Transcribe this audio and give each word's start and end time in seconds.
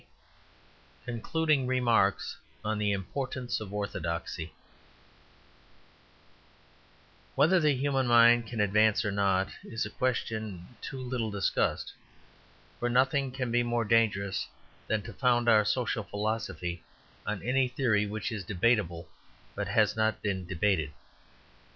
XX. 0.01 0.07
Concluding 1.05 1.67
Remarks 1.67 2.35
on 2.65 2.79
the 2.79 2.91
Importance 2.91 3.59
of 3.59 3.71
Orthodoxy 3.71 4.51
Whether 7.35 7.59
the 7.59 7.75
human 7.75 8.07
mind 8.07 8.47
can 8.47 8.59
advance 8.59 9.05
or 9.05 9.11
not, 9.11 9.49
is 9.63 9.85
a 9.85 9.91
question 9.91 10.75
too 10.81 10.97
little 10.99 11.29
discussed, 11.29 11.93
for 12.79 12.89
nothing 12.89 13.29
can 13.31 13.51
be 13.51 13.61
more 13.61 13.85
dangerous 13.85 14.47
than 14.87 15.03
to 15.03 15.13
found 15.13 15.47
our 15.47 15.63
social 15.63 16.03
philosophy 16.03 16.81
on 17.27 17.43
any 17.43 17.67
theory 17.67 18.07
which 18.07 18.31
is 18.31 18.43
debatable 18.43 19.07
but 19.53 19.67
has 19.67 19.95
not 19.95 20.23
been 20.23 20.47
debated. 20.47 20.91